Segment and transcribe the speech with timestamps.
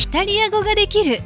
[0.00, 1.20] イタリア語ができる。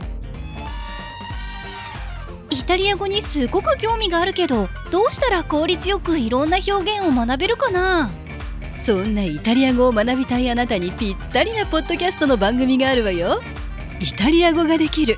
[2.50, 8.10] イタリア語にすごく興味があるけどどうしたら効率よくいろんな表現を学べるかな？
[8.84, 13.40] そんなイタリア語を学びたいあなたにぴったりなポッドキャストの番組があるわよ。
[14.00, 15.16] イタリア語ができる。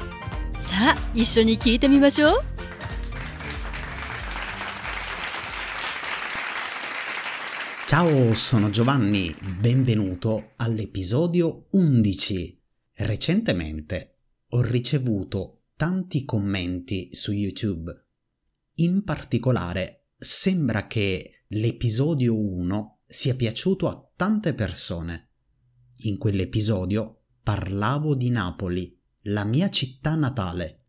[0.58, 2.44] さあ一緒に聞いてみましょう。
[7.88, 12.55] Ciao, sono Giovanni, benvenuto all'episodio 11.
[12.98, 17.92] Recentemente ho ricevuto tanti commenti su YouTube.
[18.76, 25.32] In particolare, sembra che l'episodio 1 sia piaciuto a tante persone.
[26.04, 30.84] In quell'episodio parlavo di Napoli, la mia città natale.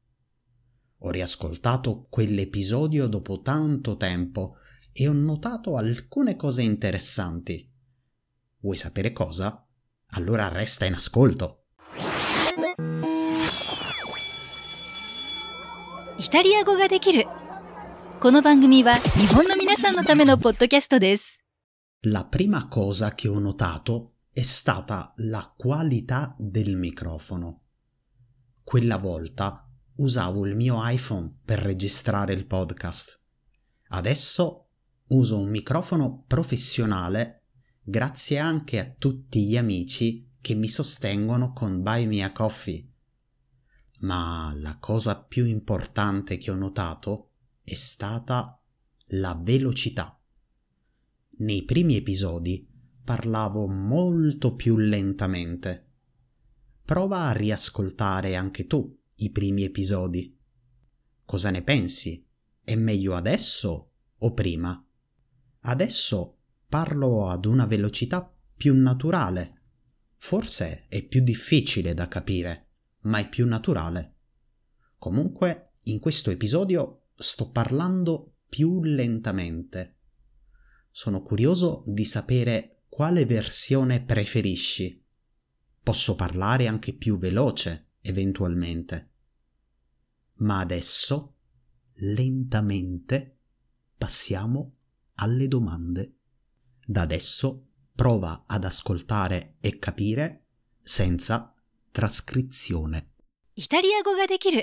[0.99, 4.55] Ho riascoltato quell'episodio dopo tanto tempo
[4.93, 7.69] e ho notato alcune cose interessanti.
[8.59, 9.67] Vuoi sapere cosa?
[10.11, 11.63] Allora resta in ascolto.
[16.18, 17.26] イタリア語ができる
[18.20, 21.40] この番組は日本の皆さんのためのポッドキャストです
[22.02, 27.62] La prima cosa che ho notato è stata la qualità del microfono.
[28.62, 29.66] Quella volta
[29.96, 33.18] usavo il mio iPhone per registrare il podcast.
[33.88, 34.68] Adesso
[35.06, 37.44] uso un microfono professionale
[37.82, 42.87] grazie anche a tutti gli amici che mi sostengono con Buy Me a Coffee.
[43.99, 47.31] Ma la cosa più importante che ho notato
[47.63, 48.61] è stata
[49.11, 50.19] la velocità.
[51.39, 52.67] Nei primi episodi
[53.03, 55.85] parlavo molto più lentamente.
[56.83, 60.37] Prova a riascoltare anche tu i primi episodi.
[61.25, 62.25] Cosa ne pensi?
[62.63, 64.85] È meglio adesso o prima?
[65.61, 69.56] Adesso parlo ad una velocità più naturale.
[70.17, 72.67] Forse è più difficile da capire,
[73.01, 74.15] ma è più naturale.
[74.97, 79.95] Comunque, in questo episodio sto parlando più lentamente.
[80.89, 85.03] Sono curioso di sapere quale versione preferisci.
[85.81, 89.11] Posso parlare anche più veloce, eventualmente.
[90.39, 91.35] Ma adesso,
[91.93, 93.37] lentamente,
[93.95, 94.75] passiamo
[95.15, 96.15] alle domande.
[96.85, 97.67] Da adesso
[97.97, 100.43] prova ad ascoltare e capire
[100.83, 101.51] senza
[101.89, 103.13] trascrizione.
[103.53, 104.61] Italiano ga dekiru.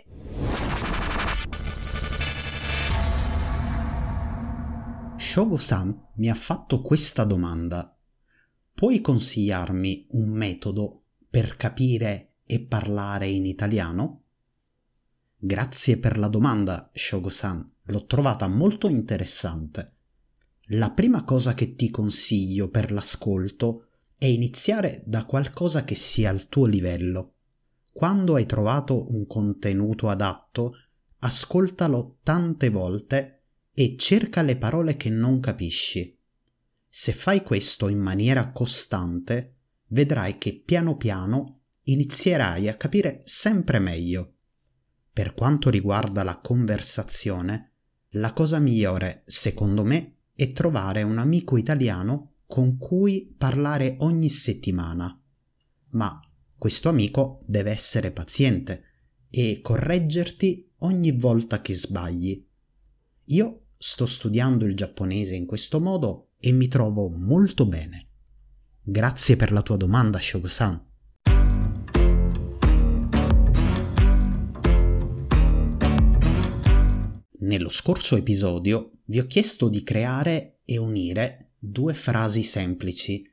[5.16, 7.98] Shogo-san mi ha fatto questa domanda.
[8.72, 14.26] Puoi consigliarmi un metodo per capire e parlare in italiano?
[15.36, 17.68] Grazie per la domanda, Shogo-san.
[17.86, 19.93] L'ho trovata molto interessante.
[20.68, 26.48] La prima cosa che ti consiglio per l'ascolto è iniziare da qualcosa che sia al
[26.48, 27.34] tuo livello.
[27.92, 30.72] Quando hai trovato un contenuto adatto,
[31.18, 33.42] ascoltalo tante volte
[33.74, 36.18] e cerca le parole che non capisci.
[36.88, 39.56] Se fai questo in maniera costante,
[39.88, 44.36] vedrai che piano piano inizierai a capire sempre meglio.
[45.12, 47.72] Per quanto riguarda la conversazione,
[48.10, 55.18] la cosa migliore, secondo me, è trovare un amico italiano con cui parlare ogni settimana.
[55.90, 56.20] Ma
[56.56, 58.82] questo amico deve essere paziente
[59.30, 62.46] e correggerti ogni volta che sbagli.
[63.26, 68.08] Io sto studiando il giapponese in questo modo e mi trovo molto bene.
[68.82, 70.92] Grazie per la tua domanda, Shogo-san.
[77.38, 83.30] Nello scorso episodio vi ho chiesto di creare e unire due frasi semplici.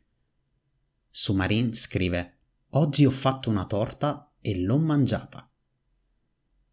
[1.10, 2.38] Sumarin scrive
[2.74, 5.50] Oggi ho fatto una torta e l'ho mangiata.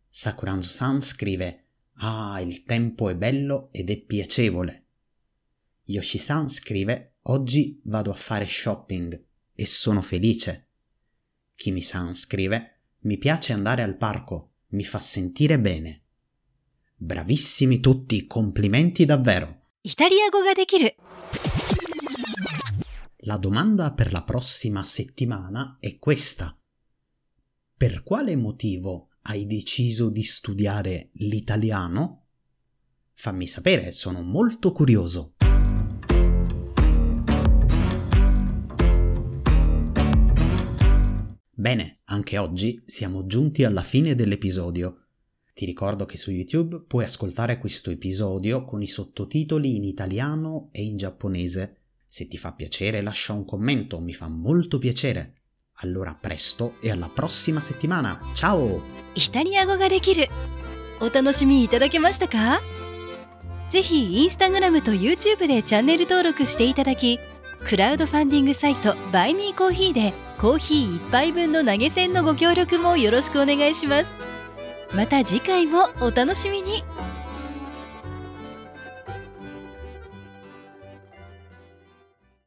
[0.09, 1.65] Sakuranzo-san scrive
[2.01, 4.87] Ah, il tempo è bello ed è piacevole.
[5.85, 10.69] Yoshi-san scrive Oggi vado a fare shopping e sono felice.
[11.55, 16.05] Kimi-san scrive Mi piace andare al parco, mi fa sentire bene.
[17.01, 19.61] Bravissimi tutti, complimenti davvero.
[23.19, 26.59] La domanda per la prossima settimana è questa.
[27.77, 32.25] Per quale motivo hai deciso di studiare l'italiano?
[33.15, 35.35] Fammi sapere, sono molto curioso.
[41.55, 45.08] Bene, anche oggi siamo giunti alla fine dell'episodio.
[45.58, 50.84] Ti ricordo che su YouTube puoi ascoltare questo episodio con i sottotitoli in italiano e
[50.84, 51.78] in giapponese.
[52.08, 55.42] Se ti fa piacere lascia un commento, mi fa molto piacere.
[55.78, 58.32] Allora presto e alla prossima settimana.
[58.34, 58.82] Ciao!
[59.16, 60.28] イタリア語ができる
[61.00, 62.62] お楽しみいただけましたか
[63.70, 67.20] ぜひインスタグラムと YouTube でチャンネル登録していただき
[67.64, 74.27] クラウドファンディングサイトバイミーコーヒーでコーヒー1杯分の投げ銭のご協力もよろしくお願いします
[74.95, 76.83] また次回もお楽しみに。